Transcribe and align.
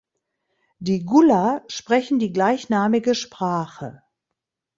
Die 0.79 1.03
Gullah 1.05 1.63
sprechen 1.67 2.17
die 2.17 2.33
gleichnamige 2.33 3.13
Sprache. 3.13 4.01